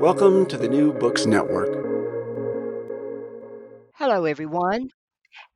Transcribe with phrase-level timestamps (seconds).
[0.00, 1.70] Welcome to the New Books Network.
[3.94, 4.90] Hello, everyone,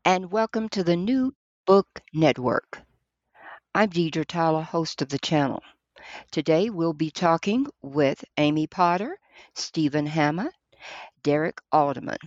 [0.06, 1.34] and welcome to the New
[1.66, 2.80] Book Network.
[3.74, 5.62] I'm Deidre Tyler, host of the channel.
[6.30, 9.18] Today we'll be talking with Amy Potter,
[9.54, 10.50] Stephen Hanna,
[11.22, 12.18] Derek Alderman,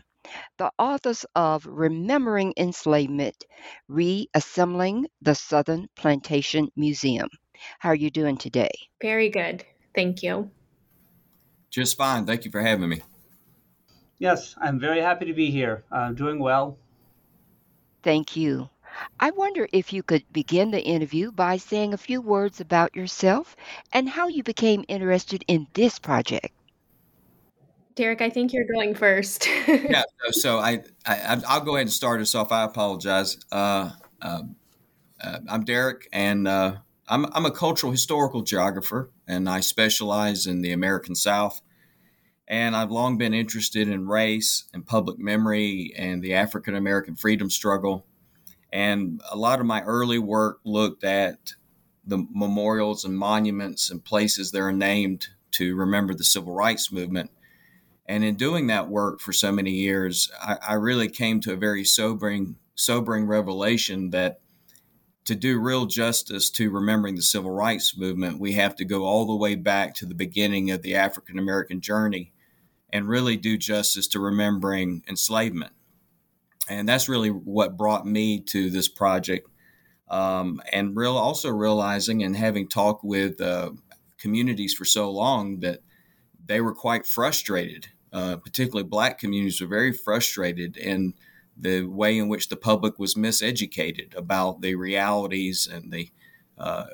[0.59, 3.44] the authors of Remembering Enslavement,
[3.88, 7.30] Reassembling the Southern Plantation Museum.
[7.80, 8.72] How are you doing today?
[9.02, 9.66] Very good.
[9.95, 10.52] Thank you.
[11.73, 12.27] Just fine.
[12.27, 13.02] Thank you for having me.
[14.19, 15.83] Yes, I'm very happy to be here.
[15.91, 16.77] I'm doing well.
[18.03, 18.69] Thank you.
[19.19, 23.55] I wonder if you could begin the interview by saying a few words about yourself
[23.91, 26.53] and how you became interested in this project.
[27.95, 29.47] Derek, I think you're going first.
[29.67, 32.52] yeah, so I, I I'll go ahead and start us off.
[32.52, 33.37] I apologize.
[33.52, 33.89] Uh,
[34.21, 34.43] uh,
[35.19, 40.61] uh, I'm Derek, and uh, I'm I'm a cultural historical geographer, and I specialize in
[40.61, 41.61] the American South.
[42.47, 47.49] And I've long been interested in race and public memory and the African American freedom
[47.49, 48.05] struggle.
[48.71, 51.53] And a lot of my early work looked at
[52.05, 57.31] the memorials and monuments and places that are named to remember the civil rights movement.
[58.05, 61.58] And in doing that work for so many years, I, I really came to a
[61.58, 64.42] very sobering, sobering revelation that
[65.26, 69.26] to do real justice to remembering the civil rights movement, we have to go all
[69.26, 72.34] the way back to the beginning of the African American journey
[72.92, 75.72] and really do justice to remembering enslavement.
[76.70, 79.48] And that's really what brought me to this project.
[80.10, 83.72] Um, and real also realizing and having talked with uh,
[84.17, 85.80] communities for so long that
[86.45, 87.88] they were quite frustrated.
[88.11, 91.16] Uh, particularly black communities were very frustrated in
[91.58, 96.09] the way in which the public was miseducated about the realities and the
[96.58, 96.86] uh,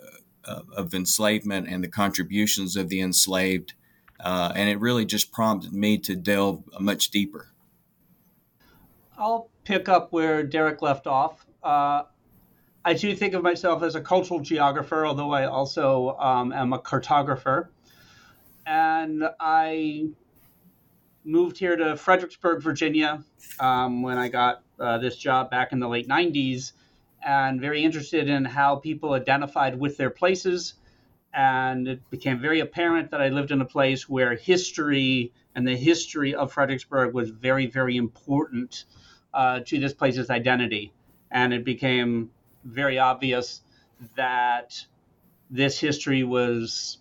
[0.75, 3.74] of enslavement and the contributions of the enslaved.
[4.19, 7.50] Uh, and it really just prompted me to delve much deeper.
[9.18, 11.46] I'll pick up where Derek left off.
[11.64, 12.03] Uh,
[12.84, 16.80] I do think of myself as a cultural geographer, although I also um, am a
[16.80, 17.68] cartographer.
[18.66, 20.09] And I
[21.30, 23.24] moved here to Fredericksburg, Virginia,
[23.60, 26.72] um, when I got uh, this job back in the late 90s,
[27.24, 30.74] and very interested in how people identified with their places.
[31.34, 35.76] And it became very apparent that I lived in a place where history and the
[35.76, 38.86] history of Fredericksburg was very, very important
[39.34, 40.92] uh, to this place's identity.
[41.30, 42.32] And it became
[42.64, 43.62] very obvious
[44.16, 44.84] that
[45.52, 46.98] this history was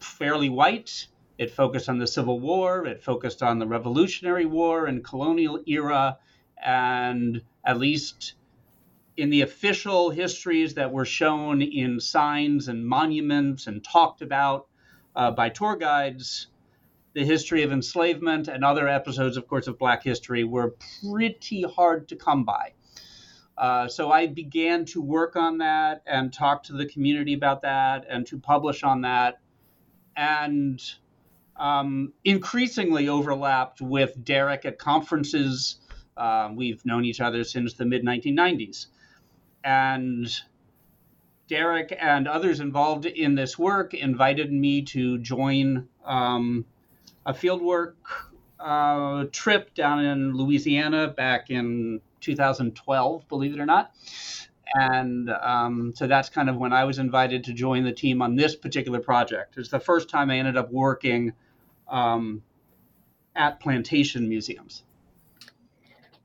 [0.00, 1.06] fairly white
[1.38, 6.18] it focused on the Civil War, it focused on the Revolutionary War and colonial era,
[6.64, 8.34] and at least
[9.16, 14.66] in the official histories that were shown in signs and monuments and talked about
[15.14, 16.48] uh, by tour guides,
[17.14, 22.08] the history of enslavement and other episodes, of course, of Black history were pretty hard
[22.08, 22.72] to come by.
[23.56, 28.04] Uh, so I began to work on that and talk to the community about that
[28.10, 29.40] and to publish on that.
[30.16, 30.82] And
[31.56, 35.76] um, increasingly overlapped with Derek at conferences.
[36.16, 38.86] Uh, we've known each other since the mid 1990s.
[39.62, 40.28] And
[41.48, 46.64] Derek and others involved in this work invited me to join um,
[47.26, 47.94] a fieldwork
[48.60, 53.92] uh, trip down in Louisiana back in 2012, believe it or not.
[54.74, 58.34] And um, so that's kind of when I was invited to join the team on
[58.34, 59.56] this particular project.
[59.56, 61.32] It's the first time I ended up working
[61.94, 62.42] um,
[63.36, 64.82] at plantation museums?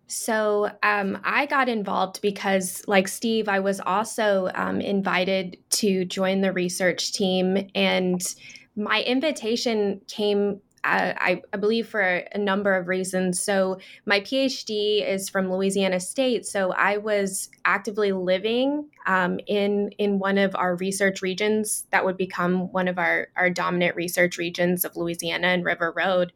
[0.08, 6.42] So um, I got involved because, like Steve, I was also um, invited to join
[6.42, 8.20] the research team, and
[8.76, 13.42] my invitation came I, I, believe for a number of reasons.
[13.42, 16.46] So, my PhD is from Louisiana State.
[16.46, 22.18] So, I was actively living um, in in one of our research regions that would
[22.18, 26.34] become one of our, our dominant research regions of Louisiana and River Road.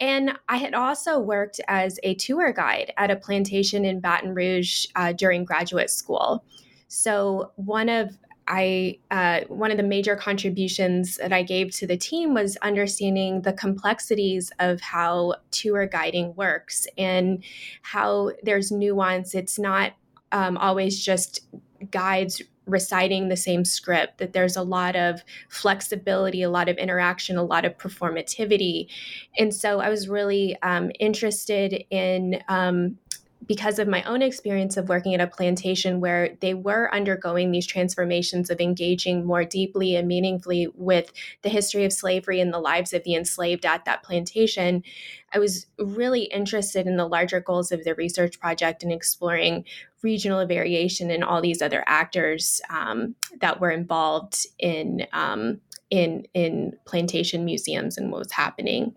[0.00, 4.86] And I had also worked as a tour guide at a plantation in Baton Rouge
[4.94, 6.44] uh, during graduate school.
[6.86, 8.16] So, one of
[8.48, 13.42] I uh, one of the major contributions that I gave to the team was understanding
[13.42, 17.44] the complexities of how tour guiding works and
[17.82, 19.34] how there's nuance.
[19.34, 19.92] It's not
[20.32, 21.46] um, always just
[21.90, 27.38] guides reciting the same script that there's a lot of flexibility a lot of interaction
[27.38, 28.88] a lot of performativity
[29.38, 32.98] and so i was really um, interested in um,
[33.48, 37.66] because of my own experience of working at a plantation where they were undergoing these
[37.66, 41.10] transformations of engaging more deeply and meaningfully with
[41.42, 44.84] the history of slavery and the lives of the enslaved at that plantation,
[45.32, 49.64] I was really interested in the larger goals of the research project and exploring
[50.02, 55.60] regional variation and all these other actors um, that were involved in um,
[55.90, 58.94] in in plantation museums and what was happening.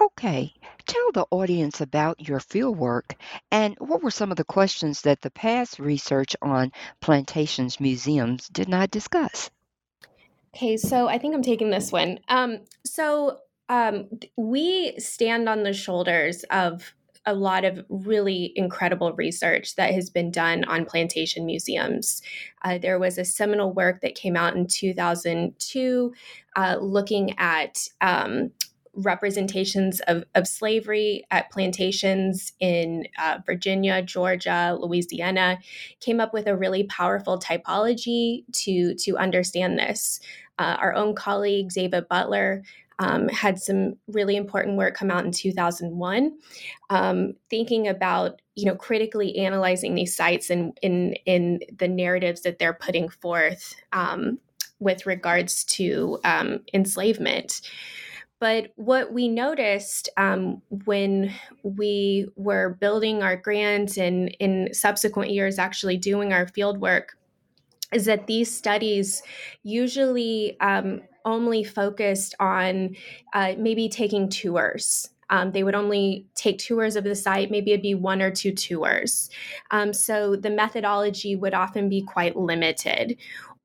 [0.00, 3.14] Okay, tell the audience about your fieldwork
[3.50, 8.68] and what were some of the questions that the past research on plantations museums did
[8.68, 9.50] not discuss?
[10.54, 12.18] Okay, so I think I'm taking this one.
[12.28, 13.38] Um, so
[13.68, 16.94] um, we stand on the shoulders of
[17.24, 22.20] a lot of really incredible research that has been done on plantation museums.
[22.62, 26.12] Uh, there was a seminal work that came out in 2002
[26.56, 28.50] uh, looking at um,
[28.94, 35.58] representations of, of slavery at plantations in uh, Virginia, Georgia, Louisiana,
[36.00, 40.20] came up with a really powerful typology to, to understand this.
[40.58, 42.62] Uh, our own colleague, David Butler,
[42.98, 46.38] um, had some really important work come out in 2001,
[46.90, 52.58] um, thinking about you know critically analyzing these sites and in in the narratives that
[52.58, 54.38] they're putting forth um,
[54.78, 57.62] with regards to um, enslavement.
[58.42, 65.60] But what we noticed um, when we were building our grants and in subsequent years
[65.60, 67.16] actually doing our field work
[67.92, 69.22] is that these studies
[69.62, 72.96] usually um, only focused on
[73.32, 75.08] uh, maybe taking tours.
[75.30, 78.50] Um, they would only take tours of the site, maybe it'd be one or two
[78.50, 79.30] tours.
[79.70, 83.18] Um, so the methodology would often be quite limited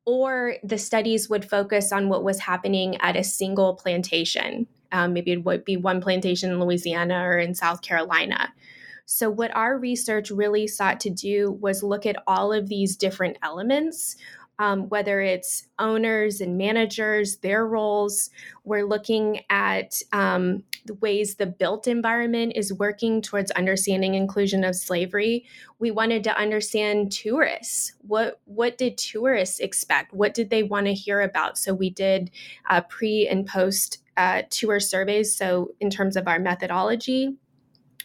[0.08, 4.66] or the studies would focus on what was happening at a single plantation.
[4.90, 8.54] Um, maybe it would be one plantation in Louisiana or in South Carolina.
[9.04, 13.36] So, what our research really sought to do was look at all of these different
[13.42, 14.16] elements
[14.58, 18.30] um, whether it's owners and managers, their roles.
[18.64, 24.74] We're looking at um, the ways the built environment is working towards understanding inclusion of
[24.74, 25.44] slavery.
[25.78, 27.92] We wanted to understand tourists.
[28.00, 30.12] What what did tourists expect?
[30.12, 31.56] What did they want to hear about?
[31.58, 32.30] So we did
[32.68, 35.36] uh, pre and post uh, tour surveys.
[35.36, 37.36] So in terms of our methodology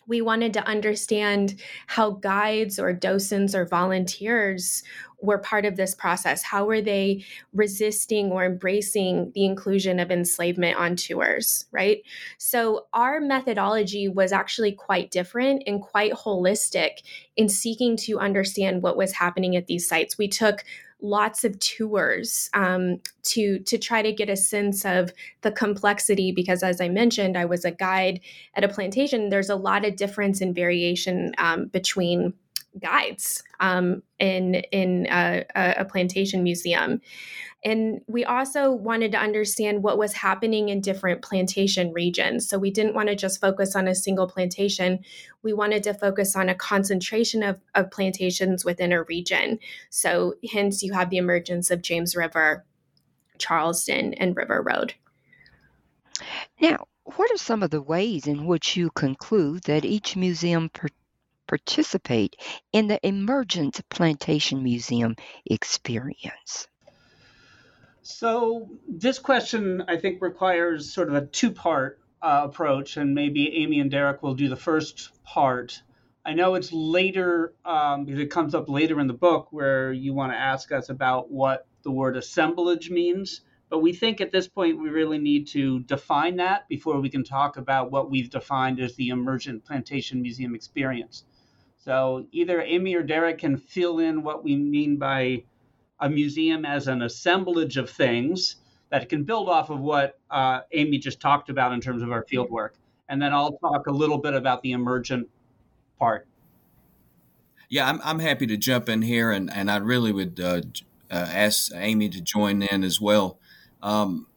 [0.08, 4.84] we wanted to understand how guides or docents or volunteers
[5.24, 6.44] were part of this process?
[6.44, 7.24] How were they
[7.54, 12.04] resisting or embracing the inclusion of enslavement on tours, right?
[12.38, 17.04] So our methodology was actually quite different and quite holistic
[17.38, 20.18] in seeking to understand what was happening at these sites.
[20.18, 20.66] We took
[21.04, 26.64] lots of tours um, to to try to get a sense of the complexity because
[26.64, 28.22] as i mentioned i was a guide
[28.56, 32.34] at a plantation there's a lot of difference and variation um, between
[32.80, 37.02] guides um, in in a, a, plantation museum.
[37.66, 42.48] And we also wanted to understand what was happening in different plantation regions.
[42.48, 45.00] So we didn't want to just focus on a single plantation.
[45.44, 49.60] We wanted to focus on a concentration of, of plantations within a region.
[49.90, 52.66] So hence you have the emergence of James River,
[53.38, 54.96] Charleston, and River Road.
[56.60, 60.88] Now, what are some of the ways in which you conclude that each museum per-
[61.48, 62.36] participate
[62.72, 65.16] in the Emergent Plantation Museum
[65.46, 66.68] experience?
[68.06, 73.56] So, this question I think requires sort of a two part uh, approach, and maybe
[73.56, 75.82] Amy and Derek will do the first part.
[76.26, 80.14] I know it's later um, because it comes up later in the book where you
[80.14, 83.40] want to ask us about what the word assemblage means.
[83.70, 87.24] But we think at this point we really need to define that before we can
[87.24, 91.24] talk about what we've defined as the emergent plantation museum experience.
[91.78, 95.44] So either Amy or Derek can fill in what we mean by
[96.04, 98.58] a museum as an assemblage of things
[98.90, 102.24] that can build off of what uh, Amy just talked about in terms of our
[102.24, 102.76] field work.
[103.08, 105.30] And then I'll talk a little bit about the emergent
[105.98, 106.28] part.
[107.70, 110.62] Yeah, I'm, I'm happy to jump in here, and, and I really would uh,
[111.10, 113.40] uh, ask Amy to join in as well.
[113.82, 114.28] Um,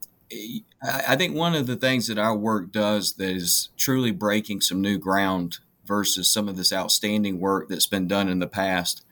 [0.83, 4.81] I think one of the things that our work does that is truly breaking some
[4.81, 9.03] new ground versus some of this outstanding work that's been done in the past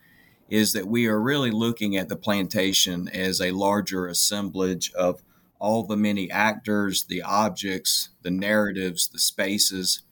[0.55, 5.21] is that we are really looking at the plantation as a larger assemblage of
[5.59, 10.03] all the many actors, the objects, the narratives, the spaces,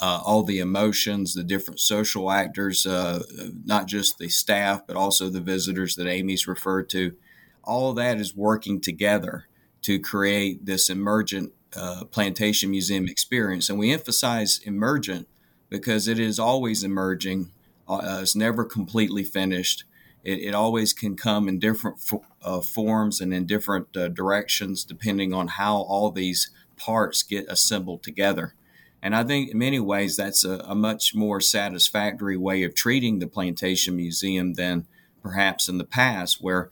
[0.00, 3.20] uh, all the emotions, the different social actors, uh,
[3.64, 7.16] not just the staff, but also the visitors that Amy's referred to.
[7.64, 9.48] All that is working together
[9.82, 13.68] to create this emergent uh, plantation museum experience.
[13.68, 15.26] And we emphasize emergent
[15.68, 17.50] because it is always emerging,
[17.88, 19.84] uh, it's never completely finished.
[20.24, 24.84] It, it, always can come in different fo- uh, forms and in different uh, directions
[24.84, 28.54] depending on how all these parts get assembled together.
[29.02, 33.18] And I think in many ways that's a, a much more satisfactory way of treating
[33.18, 34.86] the Plantation Museum than
[35.22, 36.70] perhaps in the past, where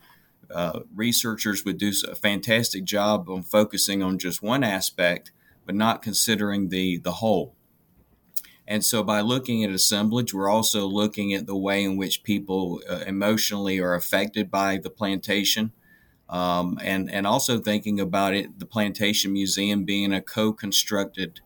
[0.53, 5.31] uh, researchers would do a fantastic job on focusing on just one aspect,
[5.65, 7.56] but not considering the, the whole.
[8.69, 12.81] And so, by looking at assemblage, we're also looking at the way in which people
[12.89, 15.73] uh, emotionally are affected by the plantation,
[16.29, 21.41] um, and and also thinking about it, the plantation museum being a co-constructed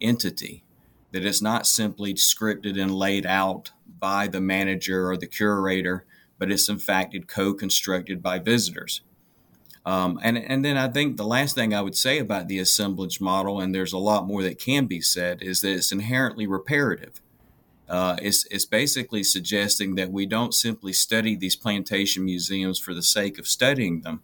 [0.00, 0.64] entity
[1.12, 6.04] that is not simply scripted and laid out by the manager or the curator,
[6.38, 9.00] but it's in fact co-constructed by visitors.
[9.86, 13.20] Um, and, and then I think the last thing I would say about the assemblage
[13.20, 17.22] model, and there's a lot more that can be said, is that it's inherently reparative.
[17.88, 23.02] Uh, it's, it's basically suggesting that we don't simply study these plantation museums for the
[23.02, 24.22] sake of studying them.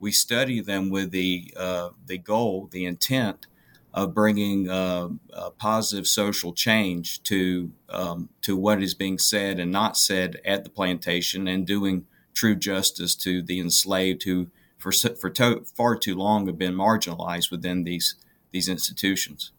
[0.00, 3.46] We study them with the, uh, the goal, the intent
[3.94, 5.10] of bringing uh,
[5.56, 10.70] positive social change to, um, to what is being said and not said at the
[10.70, 12.04] plantation and doing
[12.34, 14.48] true justice to the enslaved who
[14.84, 18.16] for for to, far too long have been marginalized within these
[18.52, 19.52] these institutions.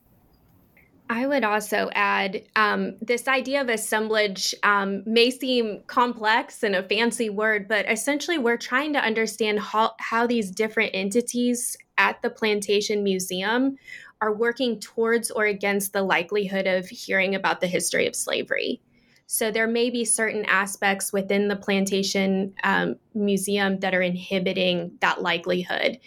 [1.07, 6.81] I would also add um, this idea of assemblage um, may seem complex and a
[6.81, 12.31] fancy word, but essentially we're trying to understand how, how these different entities at the
[12.31, 13.77] Plantation Museum
[14.19, 18.81] are working towards or against the likelihood of hearing about the history of slavery.
[19.27, 25.21] So there may be certain aspects within the plantation um, museum that are inhibiting that
[25.21, 25.99] likelihood.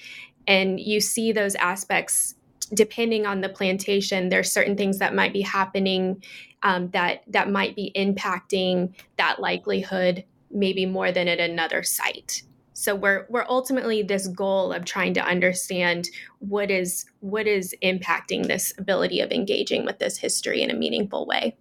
[0.46, 2.34] And you see those aspects
[2.72, 4.28] depending on the plantation.
[4.28, 6.22] There's certain things that might be happening
[6.62, 12.42] um, that that might be impacting that likelihood maybe more than at another site.
[12.72, 16.08] So we're we're ultimately this goal of trying to understand
[16.38, 21.26] what is what is impacting this ability of engaging with this history in a meaningful
[21.26, 21.56] way.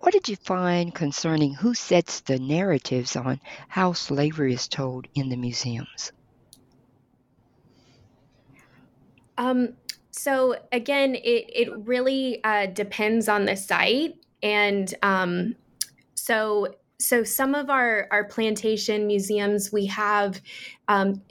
[0.00, 5.28] What did you find concerning who sets the narratives on how slavery is told in
[5.28, 6.12] the museums?
[9.36, 9.74] Um,
[10.10, 15.56] so again, it it really uh, depends on the site, and um,
[16.14, 20.40] so so some of our our plantation museums we have
[20.88, 21.22] um,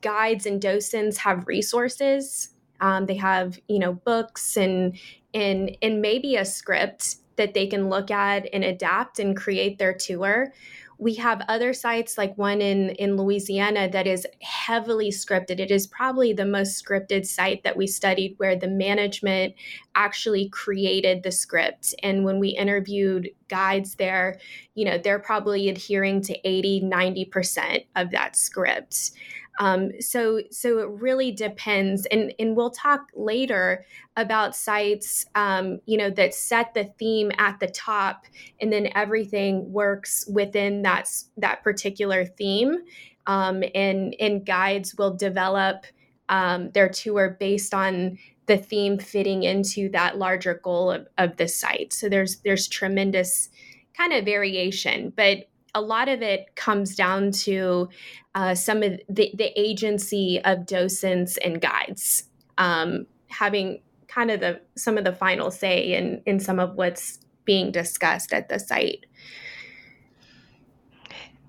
[0.00, 2.50] guides and docents have resources.
[2.80, 4.96] Um, they have you know books and
[5.32, 9.94] and and maybe a script that they can look at and adapt and create their
[9.94, 10.52] tour.
[10.96, 15.58] We have other sites like one in in Louisiana that is heavily scripted.
[15.58, 19.54] It is probably the most scripted site that we studied where the management
[19.96, 21.94] actually created the script.
[22.02, 24.38] And when we interviewed guides there,
[24.74, 29.10] you know, they're probably adhering to 80, 90% of that script.
[29.58, 33.84] Um, so so it really depends, and and we'll talk later
[34.16, 38.26] about sites, um, you know, that set the theme at the top,
[38.60, 42.78] and then everything works within that that particular theme,
[43.26, 45.86] um, and and guides will develop
[46.28, 51.48] um, their tour based on the theme fitting into that larger goal of, of the
[51.48, 51.92] site.
[51.92, 53.48] So there's there's tremendous
[53.96, 57.88] kind of variation, but a lot of it comes down to
[58.34, 62.24] uh, some of the, the agency of docents and guides
[62.58, 67.18] um, having kind of the some of the final say in in some of what's
[67.44, 69.06] being discussed at the site.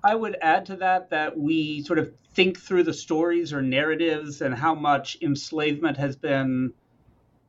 [0.02, 4.42] I would add to that that we sort of think through the stories or narratives
[4.42, 6.72] and how much enslavement has been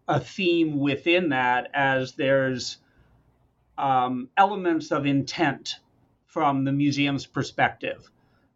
[0.07, 2.77] a theme within that as there's
[3.77, 5.75] um, elements of intent
[6.37, 8.11] from the museum's perspective.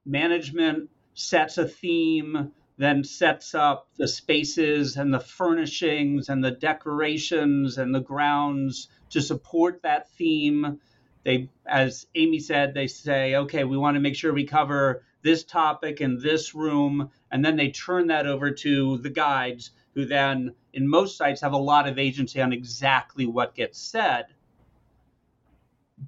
[0.06, 7.80] management sets a theme, then sets up the spaces and the furnishings and the decorations
[7.80, 10.80] and the grounds to support that theme.
[11.24, 15.44] They, as Amy said, they say, okay, we want to make sure we cover this
[15.44, 20.54] topic in this room, and then they turn that over to the guides, who then,
[20.72, 24.26] in most sites, have a lot of agency on exactly what gets said.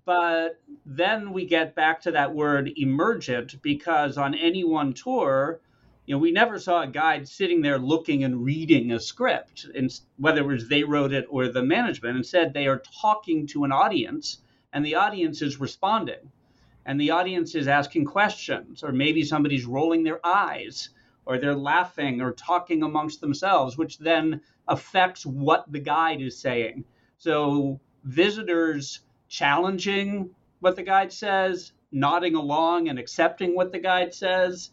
[0.05, 5.61] But then we get back to that word emergent because on any one tour,
[6.05, 9.97] you know, we never saw a guide sitting there looking and reading a script, and
[10.17, 12.17] whether it was they wrote it or the management.
[12.17, 14.39] Instead, they are talking to an audience,
[14.73, 16.31] and the audience is responding,
[16.85, 20.89] and the audience is asking questions, or maybe somebody's rolling their eyes,
[21.25, 26.83] or they're laughing or talking amongst themselves, which then affects what the guide is saying.
[27.17, 28.99] So visitors
[29.33, 34.69] challenging what the guide says, nodding along and accepting what the guide says,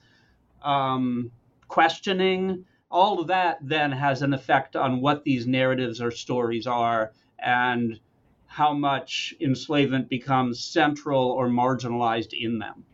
[0.62, 1.30] um,
[1.66, 7.10] questioning, all of that then has an effect on what these narratives or stories are
[7.38, 7.98] and
[8.46, 12.84] how much enslavement becomes central or marginalized in them.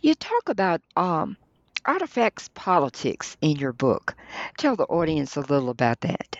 [0.00, 1.36] You talk about um,
[1.84, 4.14] artifacts politics in your book.
[4.58, 6.38] Tell the audience a little about that.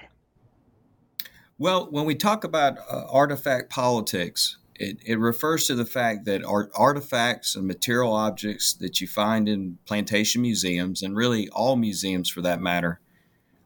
[1.61, 6.43] Well, when we talk about uh, artifact politics, it, it refers to the fact that
[6.43, 12.31] art, artifacts and material objects that you find in plantation museums, and really all museums
[12.31, 12.99] for that matter,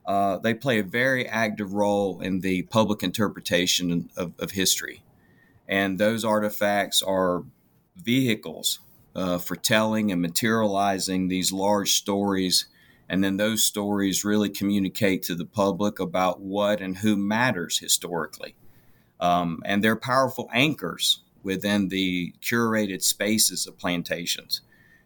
[0.06, 5.04] uh, they play a very active role in the public interpretation of, of history.
[5.68, 7.44] And those artifacts are
[7.94, 8.80] vehicles
[9.14, 12.66] uh, for telling and materializing these large stories
[13.08, 18.54] and then those stories really communicate to the public about what and who matters historically.
[19.20, 24.62] Um, and they're powerful anchors within the curated spaces of plantations.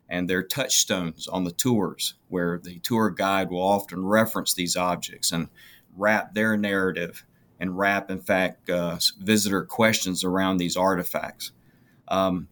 [0.09, 5.33] And they're touchstones on the tours where the tour guide will often reference these objects
[5.33, 5.49] and
[5.97, 7.25] wrap their narrative
[7.61, 11.51] and wrap, in fact, uh, visitor questions around these artifacts.
[12.07, 12.49] Um,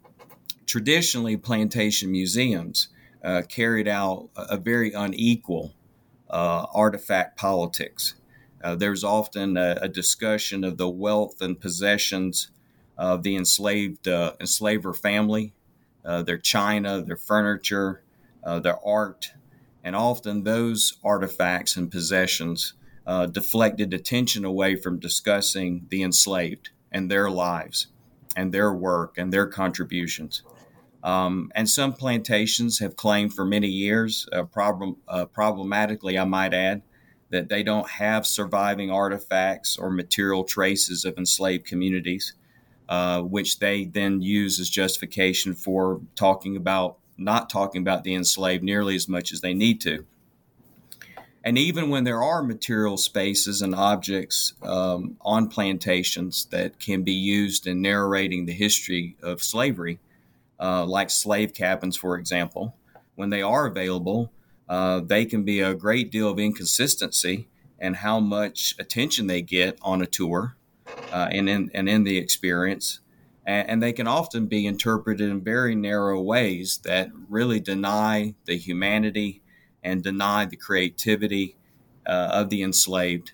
[0.66, 2.88] traditionally, plantation museums
[3.26, 5.74] uh, carried out a, very unequal
[6.30, 8.14] uh, artifact politics.
[8.62, 12.52] Uh, there's often a, a, discussion of the wealth and possessions
[12.96, 15.52] of the enslaved uh, enslaver family,
[16.04, 18.00] uh, their china, their furniture,
[18.62, 19.32] their art,
[19.82, 22.74] and often those artifacts and possessions
[23.32, 27.88] deflected attention away from discussing the enslaved and their lives
[28.36, 30.42] and their work and their contributions.
[31.02, 36.52] Um, and some plantations have claimed for many years, uh, problem, uh, problematically, I might
[36.52, 36.82] add,
[37.30, 42.34] that they don't have surviving artifacts or material traces of enslaved communities,
[42.88, 48.62] uh, which they then use as justification for talking about not talking about the enslaved
[48.62, 50.04] nearly as much as they need to.
[51.42, 57.12] And even when there are material spaces and objects um, on plantations that can be
[57.12, 60.00] used in narrating the history of slavery,
[60.60, 62.76] uh, like slave cabins, for example,
[63.14, 64.32] when they are available,
[64.68, 69.78] uh, they can be a great deal of inconsistency in how much attention they get
[69.82, 70.56] on a tour
[71.12, 73.00] uh, and, in, and in the experience.
[73.46, 78.56] And, and they can often be interpreted in very narrow ways that really deny the
[78.56, 79.42] humanity
[79.82, 81.56] and deny the creativity
[82.06, 83.32] uh, of the enslaved.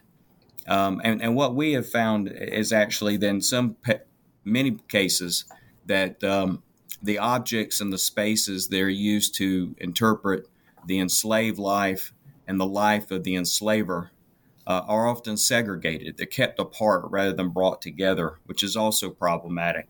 [0.69, 4.01] Um, and, and what we have found is actually then some pe-
[4.45, 5.45] many cases
[5.87, 6.63] that um,
[7.03, 10.49] the objects and the spaces they're used to interpret
[10.87, 12.13] the enslaved life
[12.47, 14.11] and the life of the enslaver
[14.67, 16.17] uh, are often segregated.
[16.17, 19.89] They're kept apart rather than brought together, which is also problematic.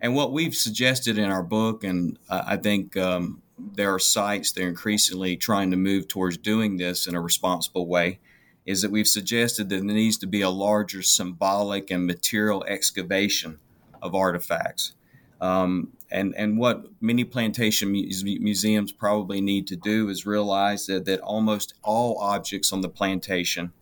[0.00, 4.64] And what we've suggested in our book, and I think um, there are sites that
[4.64, 8.18] are increasingly trying to move towards doing this in a responsible way,
[8.66, 13.58] is that we've suggested that there needs to be a larger symbolic and material excavation
[14.00, 14.94] of artifacts.
[15.42, 21.20] Um, and, and what many plantation museums probably need to do is realize that, that
[21.20, 23.72] almost all objects on the plantation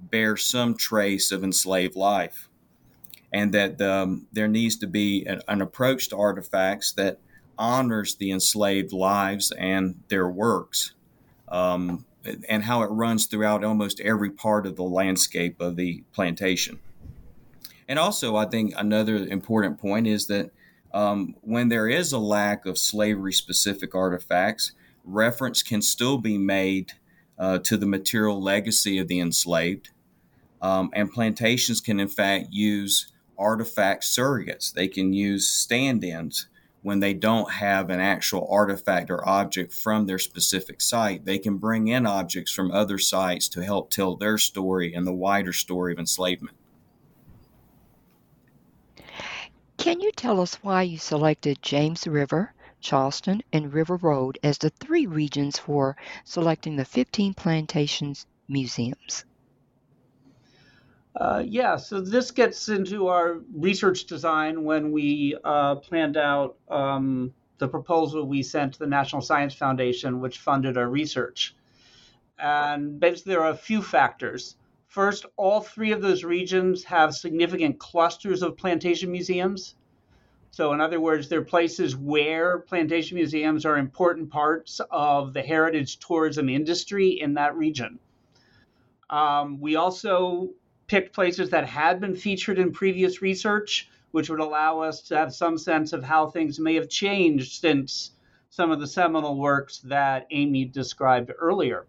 [0.00, 2.48] bear some trace of enslaved life.
[3.30, 7.18] And that um, there needs to be an, an approach to artifacts that
[7.58, 10.94] honors the enslaved lives and their works,
[11.48, 12.06] um,
[12.48, 16.78] and how it runs throughout almost every part of the landscape of the plantation.
[17.88, 20.50] And also, I think another important point is that
[20.94, 24.72] um, when there is a lack of slavery specific artifacts,
[25.04, 26.92] reference can still be made
[27.38, 29.90] uh, to the material legacy of the enslaved.
[30.62, 34.72] Um, and plantations can, in fact, use artifact surrogates.
[34.72, 36.46] They can use stand ins
[36.84, 41.56] when they don't have an actual artifact or object from their specific site, they can
[41.56, 45.94] bring in objects from other sites to help tell their story and the wider story
[45.94, 46.54] of enslavement.
[49.84, 54.70] Can you tell us why you selected James River, Charleston, and River Road as the
[54.70, 55.94] three regions for
[56.24, 59.26] selecting the 15 plantations museums?
[61.14, 67.34] Uh, yeah, so this gets into our research design when we uh, planned out um,
[67.58, 71.54] the proposal we sent to the National Science Foundation, which funded our research.
[72.38, 74.56] And basically, there are a few factors.
[74.94, 79.74] First, all three of those regions have significant clusters of plantation museums.
[80.52, 85.98] So, in other words, they're places where plantation museums are important parts of the heritage
[85.98, 87.98] tourism industry in that region.
[89.10, 90.50] Um, we also
[90.86, 95.34] picked places that had been featured in previous research, which would allow us to have
[95.34, 98.12] some sense of how things may have changed since
[98.48, 101.84] some of the seminal works that Amy described earlier.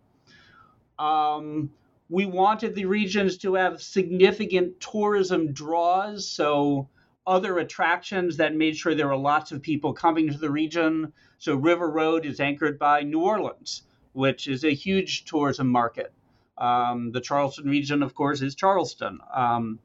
[0.98, 1.70] Um,
[2.10, 6.90] we wanted the regions to have significant tourism draws, so
[7.26, 11.12] other attractions that made sure there were lots of people coming to the region.
[11.40, 16.14] So River Road is anchored by New Orleans, which is a huge tourism market.
[16.58, 19.20] Um, the Charleston region, of course, is Charleston.
[19.34, 19.80] Um,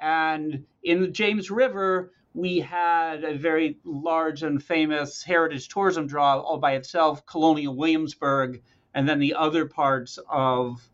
[0.00, 6.38] and in the James River, we had a very large and famous heritage tourism draw
[6.38, 8.62] all by itself, Colonial Williamsburg,
[8.94, 10.86] and then the other parts of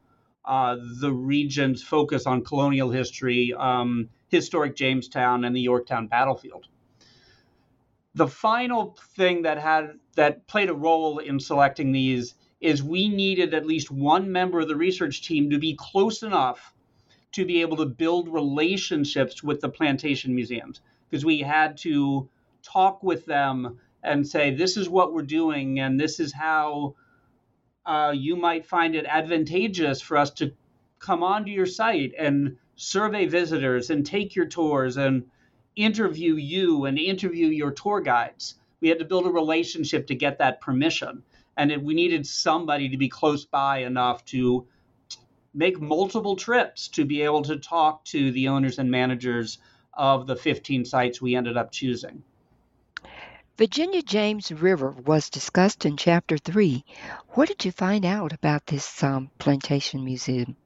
[0.45, 6.67] uh, the region's focus on colonial history, um, historic Jamestown, and the Yorktown battlefield.
[8.15, 13.55] The final thing that had that played a role in selecting these is we needed
[13.55, 16.75] at least one member of the research team to be close enough
[17.33, 22.29] to be able to build relationships with the plantation museums because we had to
[22.63, 26.95] talk with them and say this is what we're doing and this is how
[27.87, 30.53] uh, you might find it advantageous for us to
[30.99, 35.25] come onto your site and survey visitors and take your tours and
[35.77, 38.55] interview you and interview your tour guides.
[38.81, 41.23] We had to build a relationship to get that permission
[41.57, 44.67] and it, we needed somebody to be close by enough to
[45.55, 49.59] make multiple trips to be able to talk to the owners and managers
[49.93, 52.23] of the 15 sites we ended up choosing.
[53.57, 56.85] Virginia James River was discussed in Chapter 3.
[57.31, 60.57] What did you find out about this um, plantation museum?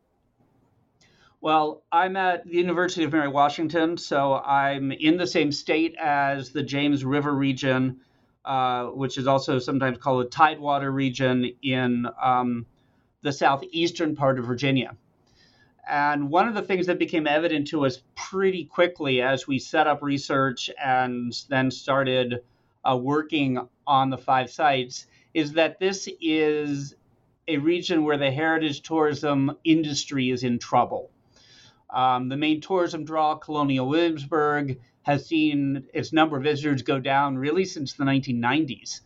[1.41, 6.51] Well, I'm at the University of Mary Washington, so I'm in the same state as
[6.51, 8.01] the James River region
[8.47, 12.65] uh, which is also sometimes called the Tidewater region in um,
[13.23, 14.97] the southeastern part of Virginia.
[15.89, 19.89] And one of the things that became evident to us pretty quickly as we set
[19.89, 22.43] up research and then started
[22.89, 26.95] uh, working on the five sites is that this is
[27.49, 31.11] a region where the heritage tourism industry is in trouble.
[31.91, 37.39] Um, the main tourism draw, Colonial Williamsburg, has seen its number of visitors go down
[37.39, 39.01] really since the 1990s.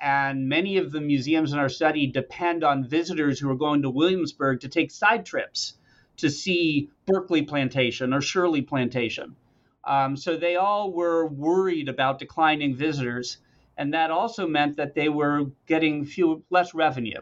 [0.00, 3.90] And many of the museums in our study depend on visitors who are going to
[3.90, 5.74] Williamsburg to take side trips
[6.18, 9.36] to see Berkeley Plantation or Shirley Plantation.
[9.84, 13.38] Um, so they all were worried about declining visitors,
[13.76, 17.20] and that also meant that they were getting few less revenue.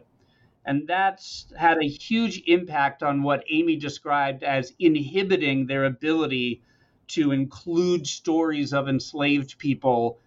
[0.64, 6.62] And that's had a huge impact on what Amy described as inhibiting their ability
[7.08, 10.18] to include stories of enslaved people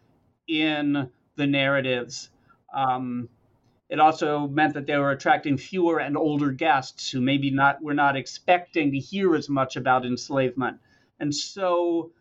[0.48, 2.30] in the narratives.
[2.74, 3.30] Um,
[3.90, 7.94] it also meant that they were attracting fewer and older guests who maybe not were
[7.94, 10.80] not expecting to hear as much about enslavement.
[11.20, 12.12] And so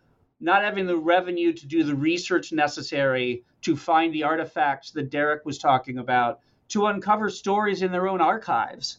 [0.42, 5.46] not having the revenue to do the research necessary to find the artifacts that Derek
[5.46, 8.98] was talking about, to uncover stories in their own archives,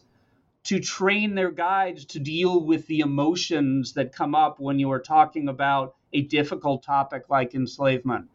[0.64, 5.00] to train their guides to deal with the emotions that come up when you are
[5.00, 8.26] talking about a difficult topic like enslavement.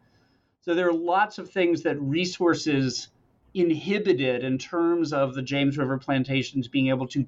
[0.60, 3.08] So there are lots of things that resources
[3.54, 7.26] inhibited in terms of the James River plantations being able to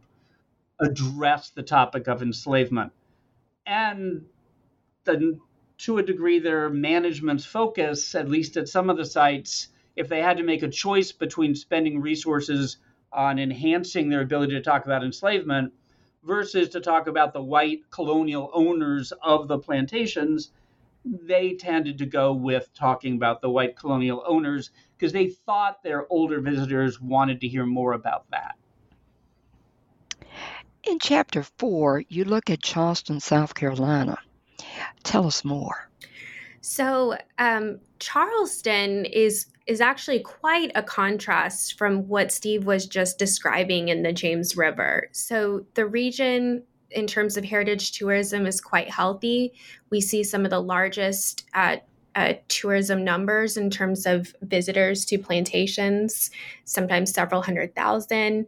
[0.79, 2.93] address the topic of enslavement.
[3.67, 4.27] And
[5.05, 5.41] then,
[5.83, 10.23] to a degree, their management's focus, at least at some of the sites, if they
[10.23, 12.77] had to make a choice between spending resources
[13.13, 15.73] on enhancing their ability to talk about enslavement
[16.23, 20.53] versus to talk about the white colonial owners of the plantations,
[21.05, 26.07] they tended to go with talking about the white colonial owners because they thought their
[26.13, 28.55] older visitors wanted to hear more about that.
[30.85, 34.17] In chapter four, you look at Charleston, South Carolina.
[35.03, 35.89] Tell us more.
[36.61, 43.89] So um, Charleston is is actually quite a contrast from what Steve was just describing
[43.89, 45.09] in the James River.
[45.13, 49.53] So the region in terms of heritage tourism is quite healthy.
[49.91, 51.77] We see some of the largest uh,
[52.15, 56.31] uh, tourism numbers in terms of visitors to plantations,
[56.65, 58.47] sometimes several hundred thousand.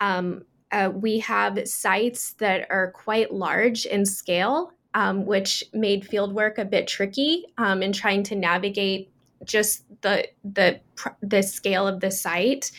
[0.00, 6.58] Um, uh, we have sites that are quite large in scale, um, which made fieldwork
[6.58, 9.10] a bit tricky um, in trying to navigate
[9.44, 10.80] just the the
[11.22, 12.70] the scale of the site.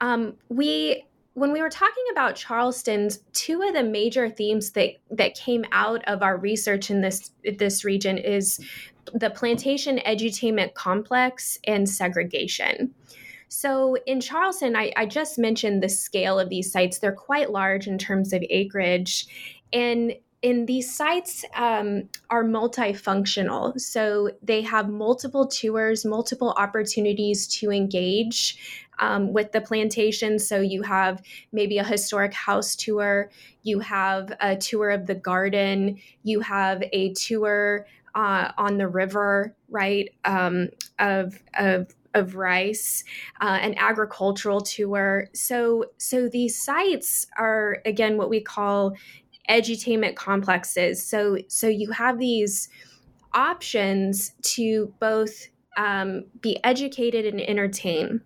[0.00, 5.34] Um, we when we were talking about Charleston's, two of the major themes that that
[5.34, 8.60] came out of our research in this this region is
[9.14, 12.94] the plantation edutainment complex and segregation.
[13.48, 17.00] So in Charleston, I, I, just mentioned the scale of these sites.
[17.00, 19.26] They're quite large in terms of acreage.
[19.72, 23.78] And in these sites um, are multifunctional.
[23.78, 30.38] So they have multiple tours, multiple opportunities to engage um, with the plantation.
[30.38, 31.22] So you have
[31.52, 33.30] maybe a historic house tour,
[33.62, 39.54] you have a tour of the garden, you have a tour uh, on the river,
[39.68, 40.08] right?
[40.24, 43.04] Um, of of of rice,
[43.40, 45.28] uh, an agricultural tour.
[45.32, 48.96] So so these sites are again what we call
[49.50, 51.04] edutainment complexes.
[51.04, 52.68] So so you have these
[53.34, 58.22] options to both um, be educated and entertain.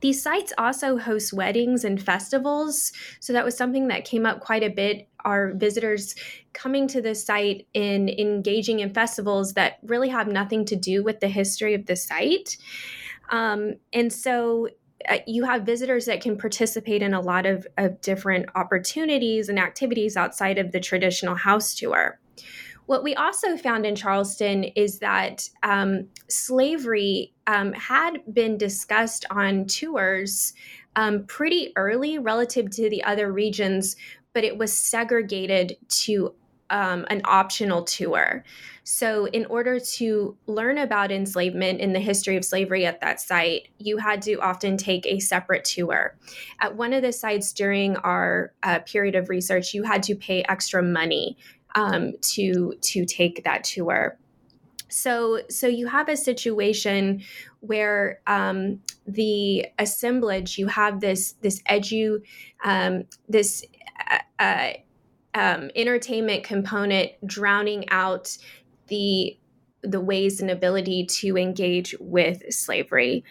[0.00, 2.92] These sites also host weddings and festivals.
[3.20, 5.08] So that was something that came up quite a bit.
[5.26, 6.14] Our visitors
[6.54, 11.20] coming to the site and engaging in festivals that really have nothing to do with
[11.20, 12.56] the history of the site.
[13.30, 14.68] Um, and so
[15.26, 20.16] you have visitors that can participate in a lot of, of different opportunities and activities
[20.16, 22.18] outside of the traditional house tour.
[22.86, 29.66] What we also found in Charleston is that um, slavery um, had been discussed on
[29.66, 30.54] tours
[30.96, 33.94] um, pretty early relative to the other regions,
[34.32, 36.34] but it was segregated to
[36.70, 38.44] um, an optional tour.
[38.84, 43.68] So, in order to learn about enslavement in the history of slavery at that site,
[43.78, 46.16] you had to often take a separate tour.
[46.60, 50.42] At one of the sites during our uh, period of research, you had to pay
[50.48, 51.36] extra money
[51.74, 54.18] um, to to take that tour.
[54.88, 57.22] So, so you have a situation
[57.60, 62.22] where um, the assemblage, you have this this edu,
[62.64, 63.64] um, this
[64.10, 64.72] uh, uh,
[65.34, 68.36] um, entertainment component drowning out
[68.88, 69.36] the
[69.82, 73.24] the ways and ability to engage with slavery.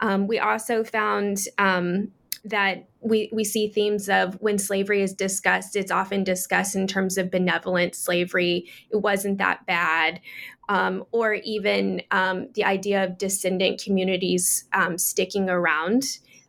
[0.00, 2.12] Um, we also found um,
[2.44, 7.18] that we, we see themes of when slavery is discussed, it's often discussed in terms
[7.18, 8.70] of benevolent slavery.
[8.90, 10.20] It wasn't that bad.
[10.68, 16.04] Um, or even um, the idea of descendant communities um, sticking around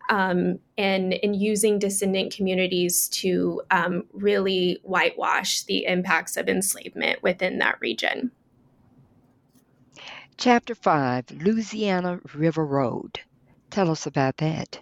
[0.09, 7.57] um, and, and using descendant communities to um, really whitewash the impacts of enslavement within
[7.59, 8.31] that region.
[10.37, 13.19] Chapter 5 Louisiana River Road.
[13.69, 14.79] Tell us about that.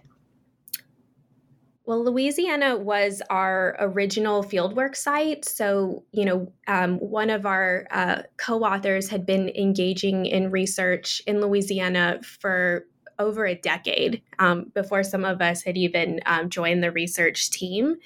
[1.86, 5.44] Well, Louisiana was our original fieldwork site.
[5.44, 11.22] So, you know, um, one of our uh, co authors had been engaging in research
[11.28, 12.86] in Louisiana for
[13.18, 17.96] over a decade um, before some of us had even um, joined the research team.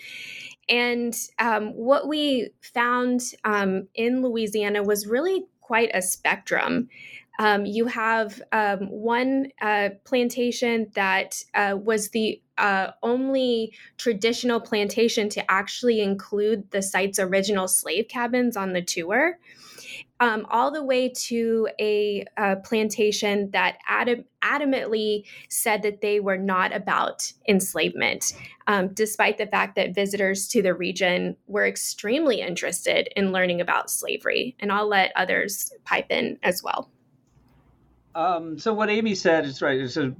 [0.68, 6.88] And um, what we found um, in Louisiana was really quite a spectrum.
[7.38, 15.28] Um, you have um, one uh, plantation that uh, was the uh, only traditional plantation
[15.30, 19.38] to actually include the site's original slave cabins on the tour
[20.20, 26.36] um, all the way to a, a plantation that adam- adamantly said that they were
[26.36, 28.34] not about enslavement,
[28.66, 33.90] um, despite the fact that visitors to the region were extremely interested in learning about
[33.90, 34.54] slavery.
[34.60, 36.90] And I'll let others pipe in as well.
[38.14, 39.80] Um, so, what Amy said is right.
[39.80, 40.14] It's a,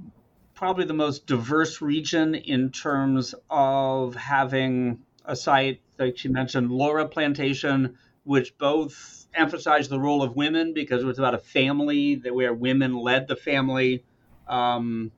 [0.55, 7.07] probably the most diverse region in terms of having a site, like she mentioned, Laura
[7.07, 12.33] Plantation, which both emphasized the role of women because it was about a family that
[12.33, 14.03] where women led the family
[14.47, 15.11] um,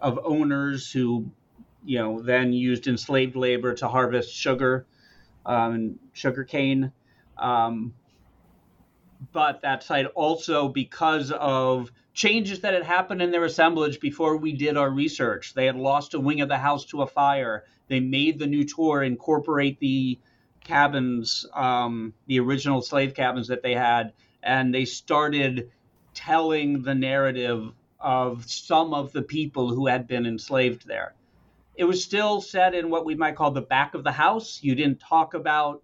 [0.00, 1.30] of owners who,
[1.84, 4.86] you know, then used enslaved labor to harvest sugar
[5.46, 6.92] um, and sugar cane.
[7.36, 7.94] Um,
[9.32, 14.52] but that site also, because of changes that had happened in their assemblage before we
[14.52, 17.64] did our research, they had lost a wing of the house to a fire.
[17.88, 20.18] They made the new tour incorporate the
[20.68, 25.70] cabins, um, the original slave cabins that they had, and they started
[26.14, 31.14] telling the narrative of some of the people who had been enslaved there.
[31.74, 34.60] It was still set in what we might call the back of the house.
[34.62, 35.82] You didn't talk about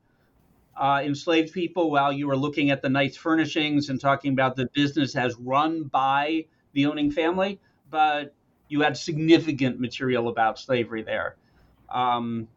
[0.77, 4.69] uh, enslaved people while you were looking at the nice furnishings and talking about the
[4.75, 8.35] business as run by the owning family, but
[8.69, 11.37] you had significant material about slavery there.
[11.89, 12.49] Um,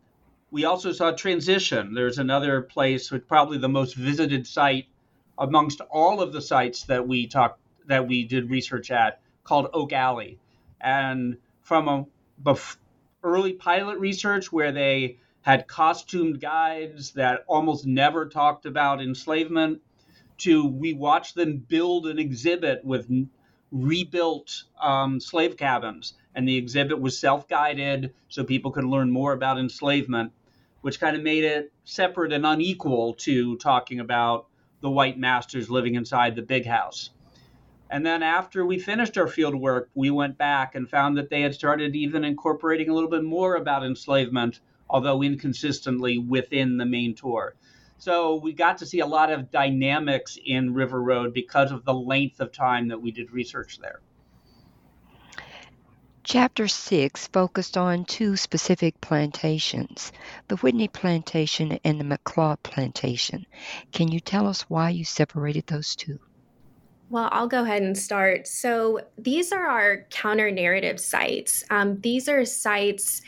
[0.49, 1.93] we also saw transition.
[1.93, 4.87] There's another place, with probably the most visited site
[5.37, 9.93] amongst all of the sites that we talked that we did research at, called Oak
[9.93, 10.39] Alley,
[10.81, 12.05] and from a
[12.43, 12.77] bef-
[13.23, 19.81] early pilot research where they had costumed guides that almost never talked about enslavement
[20.37, 23.09] to we watched them build an exhibit with
[23.71, 26.13] rebuilt um, slave cabins.
[26.35, 30.31] And the exhibit was self-guided so people could learn more about enslavement
[30.87, 34.47] which kind of made it separate and unequal to talking about
[34.79, 37.09] the white masters living inside the big house
[37.89, 41.41] and then after we finished our field work, we went back and found that they
[41.41, 47.15] had started even incorporating a little bit more about enslavement, although inconsistently within the main
[47.15, 47.55] tour.
[47.97, 51.93] So we got to see a lot of dynamics in River Road because of the
[51.93, 54.01] length of time that we did research there.
[56.27, 60.11] Chapter 6 focused on two specific plantations,
[60.49, 63.45] the Whitney Plantation and the McLeod Plantation.
[63.93, 66.19] Can you tell us why you separated those two?
[67.09, 68.45] Well, I'll go ahead and start.
[68.45, 71.63] So, these are our counter narrative sites.
[71.69, 73.21] Um, these are sites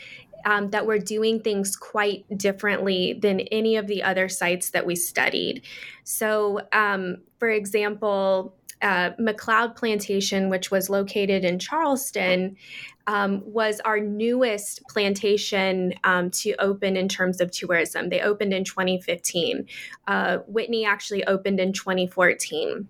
[0.44, 4.94] um, that were doing things quite differently than any of the other sites that we
[4.94, 5.62] studied.
[6.04, 12.56] So, um, for example, uh, McLeod Plantation, which was located in Charleston,
[13.06, 18.08] um, was our newest plantation um, to open in terms of tourism.
[18.08, 19.66] They opened in 2015.
[20.06, 22.88] Uh, Whitney actually opened in 2014.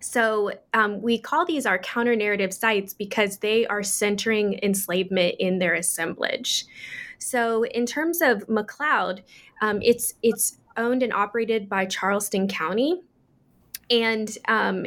[0.00, 5.58] So um, we call these our counter narrative sites because they are centering enslavement in
[5.58, 6.66] their assemblage.
[7.18, 9.22] So in terms of McLeod,
[9.60, 13.02] um, it's it's owned and operated by Charleston County,
[13.90, 14.86] and um,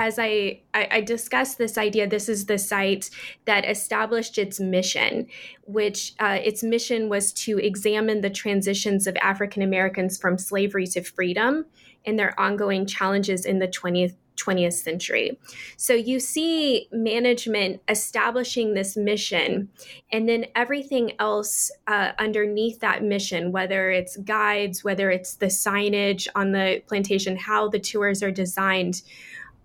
[0.00, 3.10] as I, I, I discussed this idea, this is the site
[3.44, 5.26] that established its mission,
[5.66, 11.02] which uh, its mission was to examine the transitions of African Americans from slavery to
[11.02, 11.66] freedom
[12.06, 15.38] and their ongoing challenges in the 20th 20th century.
[15.76, 19.68] So you see management establishing this mission,
[20.10, 26.26] and then everything else uh, underneath that mission, whether it's guides, whether it's the signage
[26.34, 29.02] on the plantation, how the tours are designed.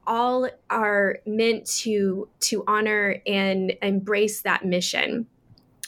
[0.07, 5.27] All are meant to to honor and embrace that mission.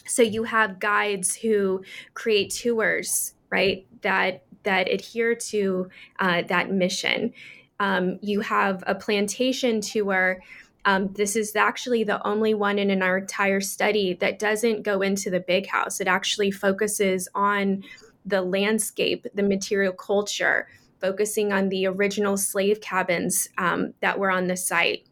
[0.06, 1.82] So you have guides who
[2.14, 3.86] create tours, right?
[4.02, 7.32] That that adhere to uh, that mission
[7.80, 10.42] um, you have a plantation tour.
[10.84, 15.30] Um, this is actually the only one in our entire study that doesn't go into
[15.30, 16.00] the big house.
[16.00, 17.84] It actually focuses on
[18.24, 20.68] the landscape, the material culture,
[21.00, 25.06] focusing on the original slave cabins um, that were on the site.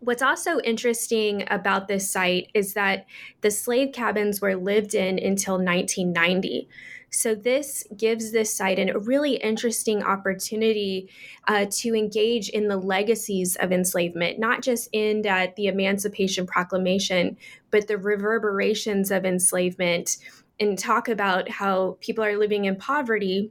[0.00, 3.06] What's also interesting about this site is that
[3.42, 6.68] the slave cabins were lived in until 1990.
[7.12, 11.10] So, this gives this site a really interesting opportunity
[11.48, 17.36] uh, to engage in the legacies of enslavement, not just in uh, the Emancipation Proclamation,
[17.72, 20.18] but the reverberations of enslavement,
[20.60, 23.50] and talk about how people are living in poverty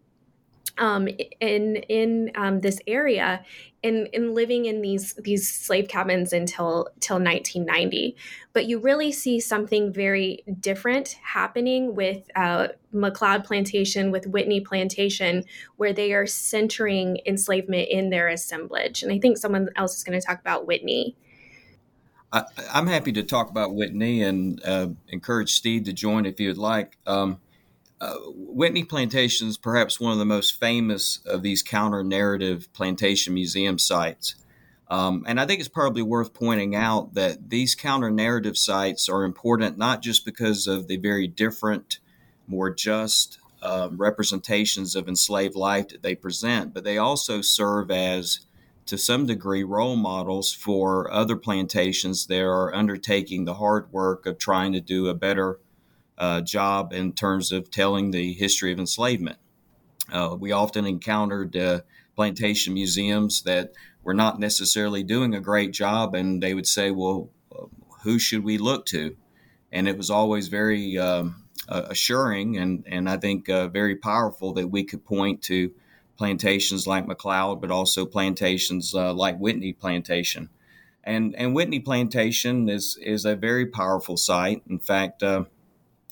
[0.80, 1.08] um,
[1.39, 3.44] in in um, this area
[3.82, 8.15] in, in living in these these slave cabins until till 1990
[8.54, 15.44] but you really see something very different happening with uh, McLeod plantation with whitney plantation
[15.78, 19.04] where they are centering enslavement in their assemblage.
[19.04, 21.15] And i think someone else is going to talk about whitney.
[22.32, 26.50] I, am happy to talk about whitney and uh, encourage steve to join if you
[26.50, 26.98] would like.
[27.06, 27.39] Um,
[28.01, 33.33] uh, Whitney Plantation is perhaps one of the most famous of these counter narrative plantation
[33.33, 34.35] museum sites.
[34.89, 39.23] Um, and I think it's probably worth pointing out that these counter narrative sites are
[39.23, 42.00] important not just because of the very different,
[42.47, 48.39] more just uh, representations of enslaved life that they present, but they also serve as,
[48.85, 54.39] to some degree, role models for other plantations that are undertaking the hard work of
[54.39, 55.60] trying to do a better
[56.20, 59.38] uh, job in terms of telling the history of enslavement.
[60.12, 61.82] Uh, we often encountered uh,
[62.15, 63.72] plantation museums that
[64.04, 67.30] were not necessarily doing a great job, and they would say, Well,
[68.04, 69.15] who should we look to?
[69.72, 74.67] And it was always very um, assuring and, and I think uh, very powerful that
[74.67, 75.72] we could point to
[76.17, 80.50] plantations like McLeod, but also plantations uh, like Whitney Plantation.
[81.04, 84.63] And, and Whitney Plantation is, is a very powerful site.
[84.70, 85.46] In fact, uh,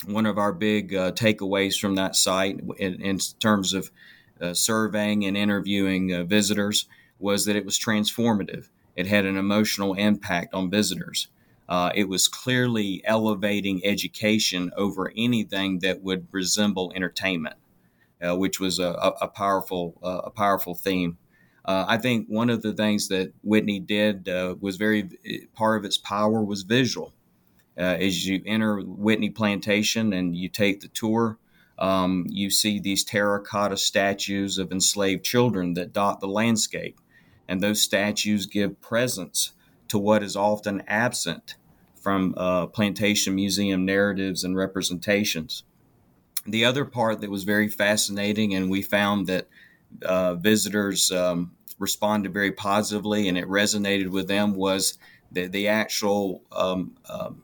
[0.06, 3.92] one of our big uh, takeaways from that site in, in terms of
[4.40, 6.88] uh, surveying and interviewing uh, visitors
[7.20, 8.70] was that it was transformative.
[8.96, 11.28] It had an emotional impact on visitors.
[11.68, 17.56] Uh, it was clearly elevating education over anything that would resemble entertainment,
[18.22, 21.18] uh, which was a, a powerful uh, a powerful theme.
[21.70, 24.30] I think one of the things that Whitney did
[24.62, 25.10] was very
[25.54, 27.14] part of its power was visual.
[27.78, 31.38] As you enter Whitney Plantation and you take the tour,
[31.80, 37.00] um, you see these terracotta statues of enslaved children that dot the landscape,
[37.48, 39.52] and those statues give presence
[39.88, 41.56] to what is often absent
[42.02, 45.64] from uh, plantation museum narratives and representations.
[46.46, 49.48] The other part that was very fascinating, and we found that
[50.02, 54.98] uh, visitors um, responded very positively and it resonated with them, was
[55.32, 57.44] the, the actual um, um,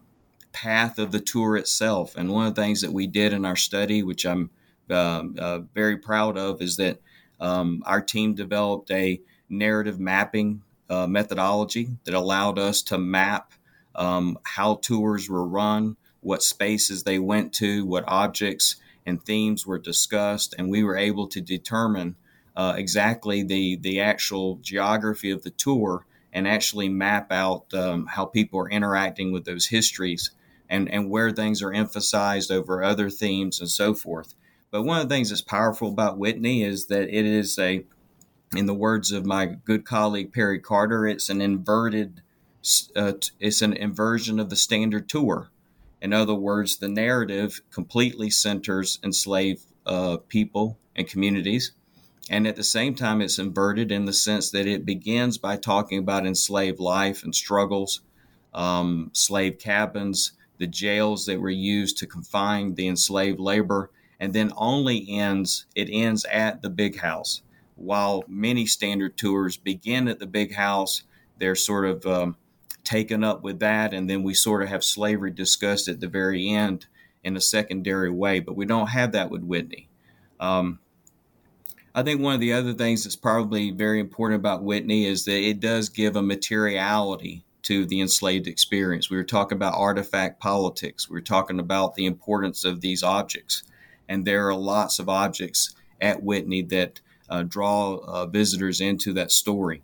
[0.53, 2.15] path of the tour itself.
[2.15, 4.51] And one of the things that we did in our study, which I'm
[4.89, 6.99] uh, uh, very proud of, is that
[7.39, 13.53] um, our team developed a narrative mapping uh, methodology that allowed us to map
[13.95, 19.79] um, how tours were run, what spaces they went to, what objects and themes were
[19.79, 22.15] discussed, and we were able to determine
[22.55, 28.25] uh, exactly the the actual geography of the tour and actually map out um, how
[28.25, 30.31] people are interacting with those histories
[30.74, 34.34] and, and where things are emphasized over other themes and so forth.
[34.71, 37.86] But one of the things that's powerful about Whitney is that it is a,
[38.55, 42.24] in the words of my good colleague Perry Carter, it's an inverted,
[42.95, 45.51] uh, it's an inversion of the standard tour.
[46.01, 51.74] In other words, the narrative completely centers enslaved uh, people and communities.
[52.32, 55.99] And at the same time, it's inverted in the sense that it begins by talking
[55.99, 58.01] about enslaved life and struggles,
[58.55, 63.89] um, slave cabins, the jails that were used to confine the enslaved labor,
[64.19, 67.41] and then only ends it ends at the big house.
[67.75, 71.03] While many standard tours begin at the big house,
[71.39, 72.37] they're sort of um,
[72.83, 76.49] taken up with that, and then we sort of have slavery discussed at the very
[76.49, 76.85] end
[77.23, 78.39] in a secondary way.
[78.39, 79.89] But we don't have that with Whitney.
[80.39, 80.79] Um,
[81.95, 85.39] I think one of the other things that's probably very important about Whitney is that
[85.39, 89.09] it does give a materiality to the enslaved experience.
[89.09, 91.09] We were talking about artifact politics.
[91.09, 93.64] We were talking about the importance of these objects.
[94.07, 99.32] And there are lots of objects at Whitney that uh, draw uh, visitors into that
[99.32, 99.82] story.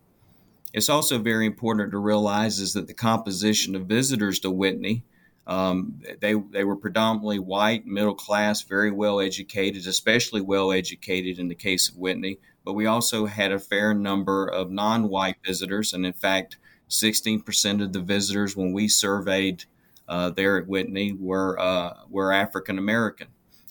[0.74, 5.04] It's also very important to realize is that the composition of visitors to Whitney,
[5.48, 11.48] um, they, they were predominantly white, middle class, very well educated, especially well educated in
[11.48, 12.40] the case of Whitney.
[12.64, 15.94] But we also had a fair number of non white visitors.
[15.94, 16.58] And in fact,
[16.90, 19.66] 16% of the visitors when we surveyed
[20.08, 23.28] uh, there at Whitney were uh, were African American,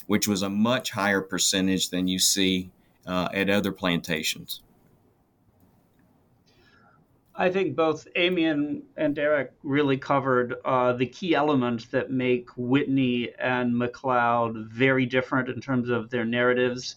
[0.07, 2.71] which was a much higher percentage than you see
[3.07, 4.63] uh, at other plantations.
[7.41, 12.49] I think both Amy and, and Derek really covered uh, the key elements that make
[12.57, 16.97] Whitney and McLeod very different in terms of their narratives,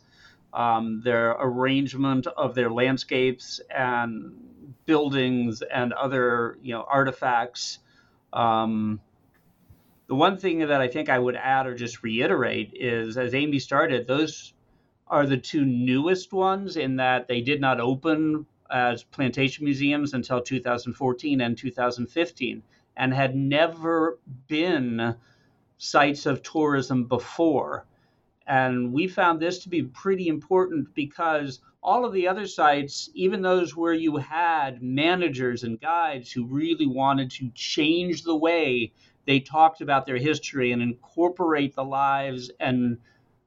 [0.51, 4.33] um, their arrangement of their landscapes, and
[4.85, 7.79] buildings and other you know artifacts.
[8.33, 8.99] Um,
[10.07, 13.59] the one thing that I think I would add or just reiterate is, as Amy
[13.59, 14.53] started, those
[15.07, 20.41] are the two newest ones in that they did not open as plantation museums until
[20.41, 22.63] 2014 and 2015
[22.97, 25.15] and had never been
[25.77, 27.85] sites of tourism before.
[28.47, 33.41] And we found this to be pretty important because all of the other sites, even
[33.41, 38.91] those where you had managers and guides who really wanted to change the way
[39.25, 42.97] they talked about their history and incorporate the lives and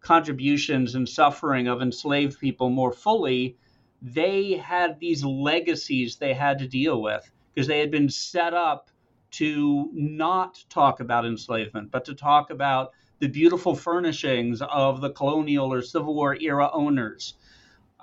[0.01, 3.57] contributions and suffering of enslaved people more fully,
[4.03, 8.91] they had these legacies they had to deal with because they had been set up
[9.31, 15.73] to not talk about enslavement, but to talk about the beautiful furnishings of the colonial
[15.73, 17.35] or Civil War era owners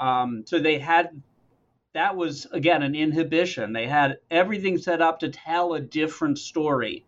[0.01, 1.21] um, so they had
[1.93, 3.73] that was again an inhibition.
[3.73, 7.05] They had everything set up to tell a different story.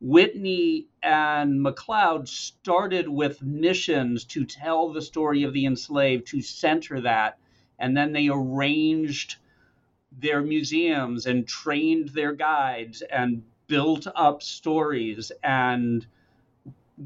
[0.00, 7.00] Whitney and McLeod started with missions to tell the story of the enslaved, to center
[7.00, 7.38] that,
[7.78, 9.36] and then they arranged
[10.12, 16.06] their museums and trained their guides and built up stories and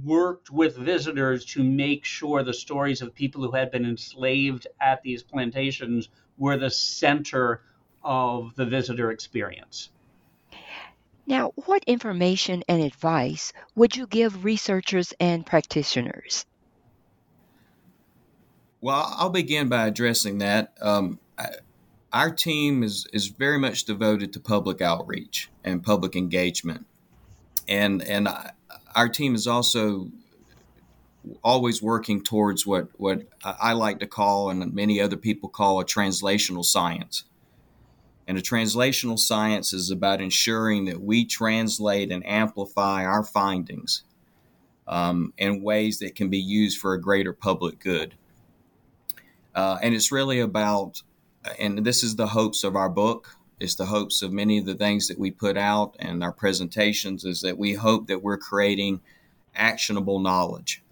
[0.05, 5.03] worked with visitors to make sure the stories of people who had been enslaved at
[5.03, 7.63] these plantations were the center
[8.03, 9.91] of the visitor experience.
[11.27, 16.47] Now, what information and advice would you give researchers and practitioners?
[18.81, 20.73] Well, I'll begin by addressing that.
[20.81, 21.51] Um, I,
[22.13, 26.87] our team is, is very much devoted to public outreach and public engagement.
[27.69, 28.51] And, and I,
[28.95, 30.11] our team is also
[31.43, 35.85] always working towards what, what I like to call, and many other people call, a
[35.85, 37.25] translational science.
[38.27, 44.05] And a translational science is about ensuring that we translate and amplify our findings
[44.87, 48.15] um, in ways that can be used for a greater public good.
[49.55, 51.03] Uh, and it's really about,
[51.59, 53.37] and this is the hopes of our book.
[53.63, 57.25] It's the hopes of many of the things that we put out and our presentations
[57.25, 59.01] is that we hope that we're creating
[59.55, 60.83] actionable knowledge.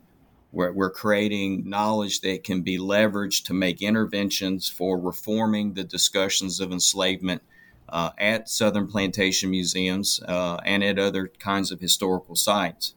[0.53, 6.61] We're, we're creating knowledge that can be leveraged to make interventions for reforming the discussions
[6.61, 7.43] of enslavement
[7.89, 12.95] uh, at Southern plantation museums uh, and at other kinds of historical sites.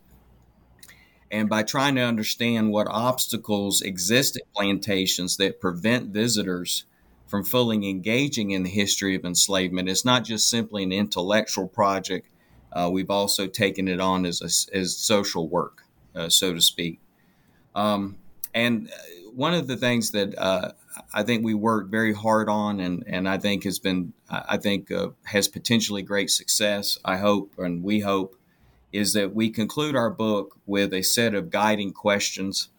[1.31, 6.85] And by trying to understand what obstacles exist at plantations that prevent visitors
[7.33, 12.27] from fully engaging in the history of enslavement, it's not just simply an intellectual project.
[12.71, 15.81] Uh, we've also taken it on as, a, as social work,
[16.13, 16.99] uh, so to speak.
[17.73, 18.17] Um,
[18.53, 20.73] and uh, one of the things that uh,
[21.11, 24.91] I think we worked very hard on, and, and I think has been, I think,
[24.91, 26.99] uh, has potentially great success.
[27.03, 28.35] I hope, and we hope,
[28.91, 32.69] is that we conclude our book with a set of guiding questions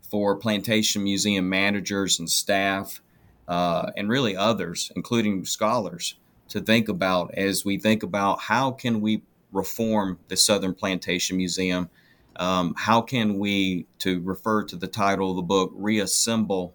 [0.00, 3.02] for plantation museum managers and staff,
[3.50, 6.14] uh, and really others, including scholars,
[6.48, 9.22] to think about as we think about how can we
[9.52, 11.90] reform the Southern Plantation Museum.
[12.36, 16.74] Um, how can we, to refer to the title of the book, reassemble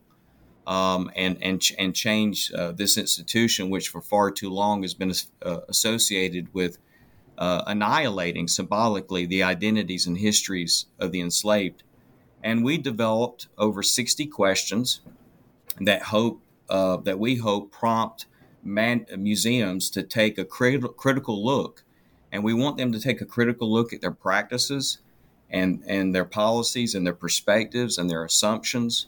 [0.68, 5.14] um, and and and change uh, this institution, which for far too long has been
[5.44, 6.78] uh, associated with
[7.38, 11.84] uh, annihilating symbolically the identities and histories of the enslaved.
[12.44, 15.02] And we developed over 60 questions
[15.80, 18.26] that hope uh, that we hope prompt
[18.64, 21.84] man- museums to take a crit- critical look,
[22.32, 25.00] and we want them to take a critical look at their practices
[25.50, 29.08] and and their policies and their perspectives and their assumptions.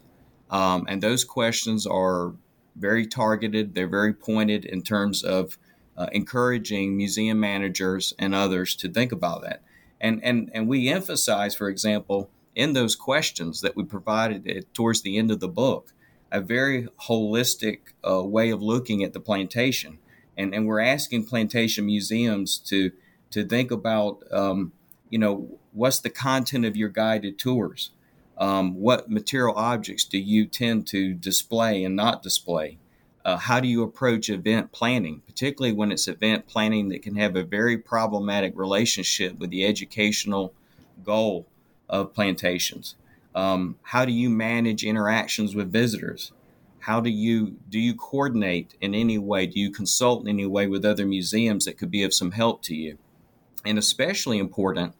[0.50, 2.34] Um, and those questions are
[2.76, 3.74] very targeted.
[3.74, 5.58] They're very pointed in terms of
[5.98, 9.64] uh, encouraging museum managers and others to think about that.
[10.00, 15.18] And, and, and we emphasize, for example, in those questions that we provided towards the
[15.18, 15.92] end of the book,
[16.32, 20.00] a very holistic uh, way of looking at the plantation.
[20.38, 22.92] And, and we're asking plantation museums to,
[23.32, 24.72] to think about, um,
[25.10, 27.92] you know, what's the content of your guided tours?
[28.38, 32.78] Um, what material objects do you tend to display and not display?
[33.28, 37.36] uh, how do you approach event planning, particularly when it's event planning that can have
[37.36, 40.54] a very problematic relationship with the educational
[41.04, 41.46] goal
[41.90, 42.96] of plantations?
[43.38, 46.32] Um, how do you manage interactions with visitors?
[46.80, 49.46] How do you do you coordinate in any way?
[49.46, 52.64] Do you consult in any way with other museums that could be of some help
[52.64, 52.98] to you?
[53.64, 54.96] And especially important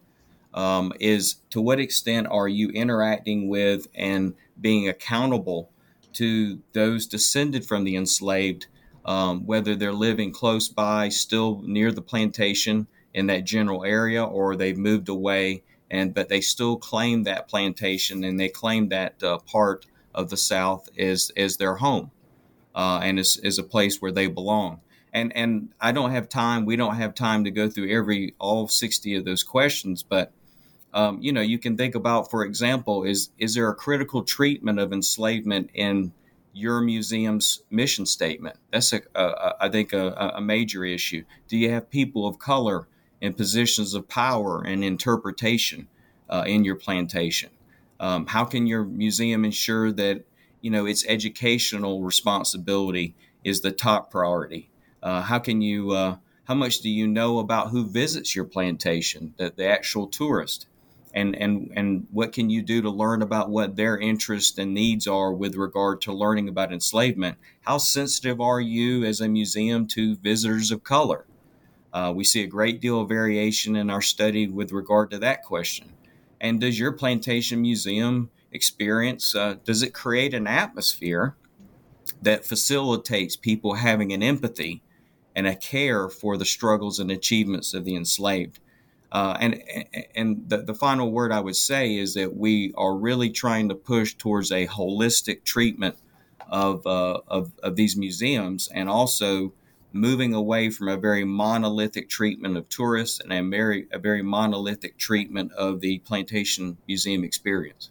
[0.54, 5.72] um, is to what extent are you interacting with and being accountable
[6.14, 8.68] to those descended from the enslaved,
[9.04, 12.86] um, whether they're living close by, still near the plantation
[13.16, 18.24] in that general area, or they've moved away, and but they still claim that plantation
[18.24, 22.12] and they claim that uh, part of the South is is their home,
[22.76, 24.82] uh, and is is a place where they belong.
[25.14, 26.66] And and I don't have time.
[26.66, 30.32] We don't have time to go through every all sixty of those questions, but
[30.94, 34.80] um, you know, you can think about, for example, is is there a critical treatment
[34.80, 36.12] of enslavement in
[36.54, 38.58] your museum's mission statement?
[38.72, 41.24] That's a, a I think a, a major issue.
[41.48, 42.88] Do you have people of color
[43.22, 45.88] in positions of power and interpretation
[46.30, 47.50] uh, in your plantation?
[48.00, 50.24] Um, how can your museum ensure that
[50.62, 54.70] you know its educational responsibility is the top priority?
[55.02, 59.34] Uh, how can you uh, how much do you know about who visits your plantation,
[59.38, 60.68] the, the actual tourist?
[61.14, 65.08] and and and what can you do to learn about what their interests and needs
[65.08, 70.16] are with regard to learning about enslavement how sensitive are you as a museum to
[70.18, 71.26] visitors of color
[71.94, 75.44] uh, we see a great deal of variation in our study with regard to that
[75.44, 75.94] question.
[76.40, 81.36] And does your plantation museum experience uh, does it create an atmosphere
[82.22, 84.82] that facilitates people having an empathy
[85.36, 88.60] and a care for the struggles and achievements of the enslaved?
[89.12, 89.64] Uh, and
[90.16, 93.76] and the, the final word I would say is that we are really trying to
[93.76, 95.96] push towards a holistic treatment
[96.50, 99.54] of, uh, of, of these museums and also
[99.94, 104.98] moving away from a very monolithic treatment of tourists and a very, a very monolithic
[104.98, 107.90] treatment of the plantation museum experience.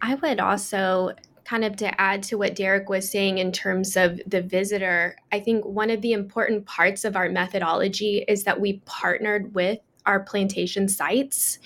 [0.00, 1.12] I would also
[1.44, 5.38] kind of to add to what Derek was saying in terms of the visitor, I
[5.40, 10.20] think one of the important parts of our methodology is that we partnered with our
[10.20, 11.58] plantation sites.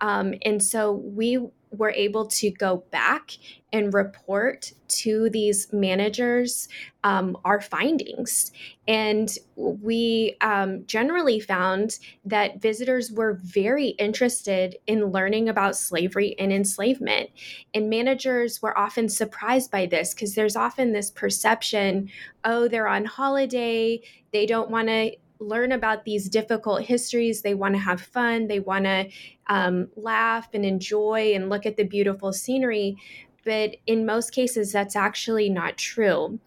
[0.00, 1.38] Um, and so we
[1.78, 3.32] were able to go back
[3.72, 6.68] and report to these managers
[7.04, 8.52] um, our findings.
[8.88, 16.52] And we um, generally found that visitors were very interested in learning about slavery and
[16.52, 17.30] enslavement.
[17.74, 22.10] And managers were often surprised by this because there's often this perception
[22.44, 24.00] oh, they're on holiday,
[24.32, 27.42] they don't want to learn about these difficult histories.
[27.42, 28.48] They want to have fun.
[28.48, 29.08] They want to
[29.48, 32.96] um, laugh and enjoy and look at the beautiful scenery.
[33.44, 36.40] But in most cases, that's actually not true.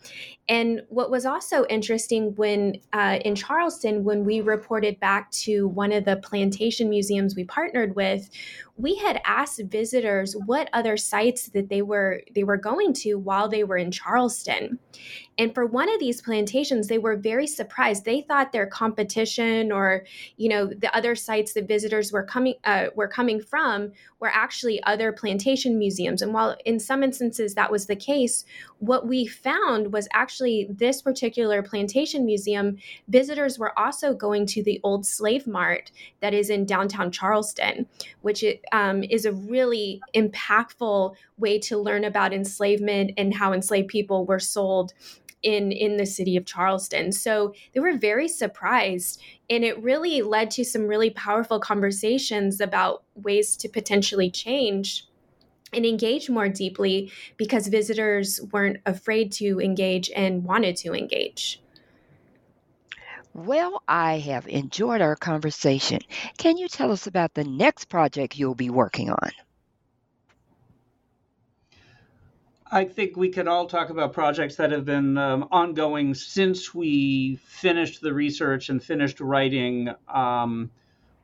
[0.49, 5.93] And what was also interesting when uh, in Charleston, when we reported back to one
[5.93, 8.29] of the plantation museums we partnered with,
[8.79, 13.49] we had asked visitors what other sites that they were they were going to while
[13.49, 14.79] they were in Charleston.
[15.37, 18.05] And for one of these plantations, they were very surprised.
[18.05, 20.05] They thought their competition or
[20.37, 24.81] you know the other sites that visitors were coming uh, were coming from were actually
[24.83, 26.21] other plantation museums.
[26.21, 28.45] And while in some instances that was the case,
[28.79, 32.77] what we found was actually this particular plantation museum,
[33.09, 37.85] visitors were also going to the old slave mart that is in downtown Charleston,
[38.21, 43.87] which it, um, is a really impactful way to learn about enslavement and how enslaved
[43.87, 44.93] people were sold
[45.41, 47.11] in in the city of Charleston.
[47.11, 53.03] So they were very surprised and it really led to some really powerful conversations about
[53.15, 55.05] ways to potentially change
[55.71, 61.61] and engage more deeply because visitors weren't afraid to engage and wanted to engage.
[63.33, 65.99] Well, I have enjoyed our conversation.
[66.37, 69.31] Can you tell us about the next project you'll be working on?
[72.71, 77.37] I think we could all talk about projects that have been um, ongoing since we
[77.37, 80.69] finished the research and finished writing um,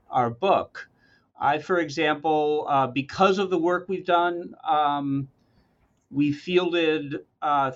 [0.09, 0.89] our book.
[1.39, 5.27] I, for example, uh, because of the work we've done, um,
[6.09, 7.71] we fielded uh,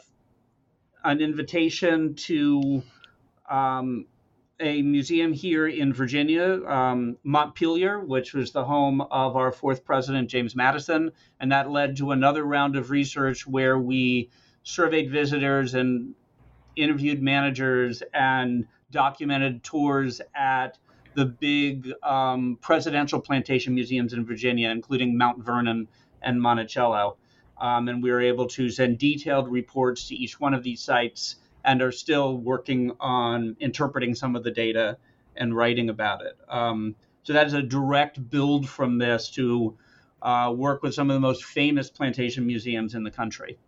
[1.03, 2.81] an invitation to
[3.49, 4.05] um,
[4.59, 10.29] a museum here in Virginia, um, Montpelier, which was the home of our fourth president,
[10.29, 11.11] James Madison.
[11.39, 14.29] And that led to another round of research where we
[14.63, 16.13] surveyed visitors and
[16.75, 20.77] interviewed managers and documented tours at
[21.15, 25.87] the big um, presidential plantation museums in Virginia, including Mount Vernon
[26.21, 27.17] and Monticello.
[27.59, 31.35] Um, and we were able to send detailed reports to each one of these sites
[31.69, 34.97] and are still working on interpreting some of the data
[35.35, 36.35] and writing about it.
[36.49, 39.77] Um, so that is a direct build from this to
[40.23, 43.59] uh, work with some of the most famous plantation museums in the country.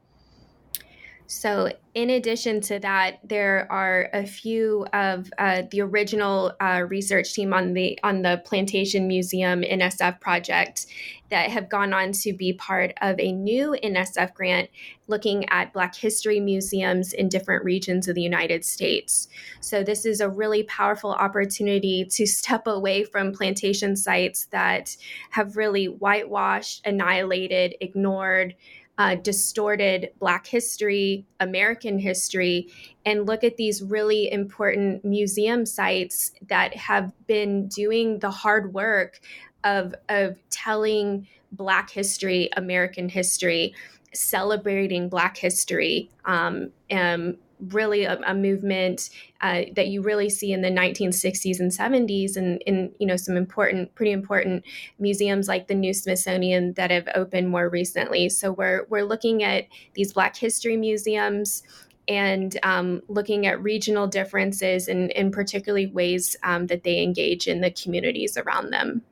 [1.34, 7.34] So, in addition to that, there are a few of uh, the original uh, research
[7.34, 10.88] team on the on the Plantation Museum NSF project
[11.30, 14.70] that have gone on to be part of a new NSF grant
[15.08, 19.30] looking at Black history museums in different regions of the United States.
[19.62, 24.98] So, this is a really powerful opportunity to step away from plantation sites that
[25.30, 28.54] have really whitewashed, annihilated, ignored
[28.98, 32.68] uh, distorted Black history, American history,
[33.06, 39.20] and look at these really important museum sites that have been doing the hard work
[39.64, 43.74] of, of telling Black history, American history,
[44.14, 47.38] celebrating Black history, um, and
[47.70, 49.10] really a, a movement
[49.42, 53.38] uh, that you really see in the 1960s and 70s and in you know some
[53.38, 54.64] important pretty important
[55.00, 58.30] museums like the new smithsonian that have opened more recently.
[58.30, 61.64] So we're we're looking at these black history museums
[62.08, 67.62] and um, looking at regional differences and in particularly ways um, that they engage in
[67.62, 69.04] the communities around them.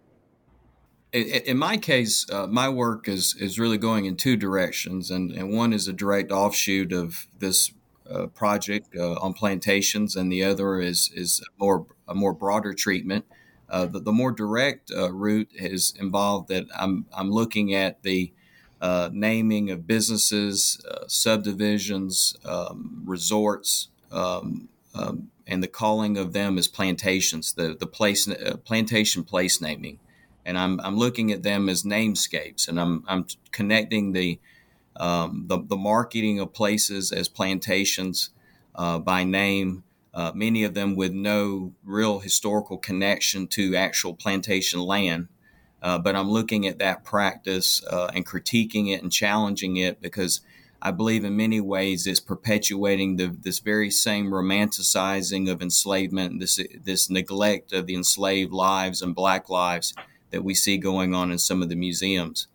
[1.11, 5.51] In my case, uh, my work is is really going in two directions, and, and
[5.51, 7.71] one is a direct offshoot of this
[8.11, 13.25] uh, project uh, on plantations, and the other is is more a more broader treatment.
[13.69, 18.33] Uh, the, the, more direct uh, route is involved that I'm I'm looking at the
[18.81, 26.67] uh, naming of businesses, subdivisions, um, resorts, um, um, and the calling of them as
[26.67, 29.99] plantations, the the place uh, plantation place naming,
[30.45, 34.39] and I'm I'm looking at them as namescapes, and I'm I'm connecting the
[34.99, 38.29] um, the, the marketing of places as plantations
[38.75, 39.83] uh, by name,
[40.13, 45.27] uh, many of them with no real historical connection to actual plantation land.
[45.81, 50.41] Uh, but I'm looking at that practice uh, and critiquing it and challenging it because
[50.81, 56.59] I believe in many ways it's perpetuating the, this very same romanticizing of enslavement, this
[56.83, 59.93] this neglect of the enslaved lives and black lives
[60.31, 62.47] that we see going on in some of the museums.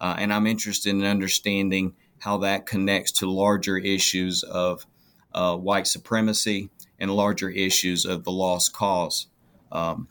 [0.00, 4.86] Uh, and I'm interested in understanding how that connects to larger issues of
[5.34, 9.26] uh, white supremacy and larger issues of the lost cause.
[9.70, 10.08] Um,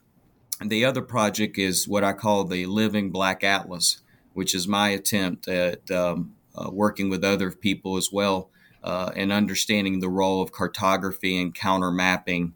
[0.64, 4.02] the other project is what I call the Living Black Atlas,
[4.34, 8.50] which is my attempt at um, uh, working with other people as well
[8.84, 12.54] uh, and understanding the role of cartography and counter mapping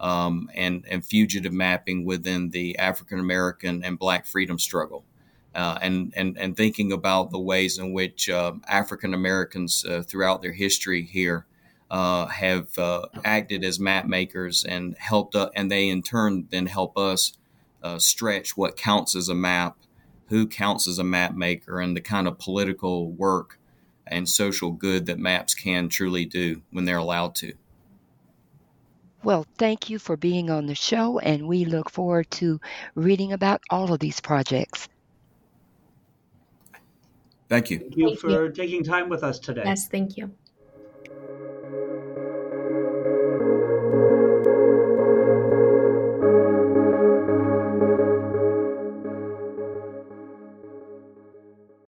[0.00, 5.04] um, and, and fugitive mapping within the African American and Black freedom struggle.
[5.54, 10.40] Uh, and, and, and thinking about the ways in which uh, African Americans uh, throughout
[10.40, 11.46] their history here
[11.90, 16.64] uh, have uh, acted as map makers and helped, us, and they in turn then
[16.66, 17.36] help us
[17.82, 19.76] uh, stretch what counts as a map,
[20.28, 23.58] who counts as a map maker, and the kind of political work
[24.06, 27.52] and social good that maps can truly do when they're allowed to.
[29.22, 32.58] Well, thank you for being on the show, and we look forward to
[32.94, 34.88] reading about all of these projects.
[37.52, 37.80] Thank you.
[37.80, 39.64] Thank you Thank for taking time with us today.
[39.66, 40.30] Yes, thank you.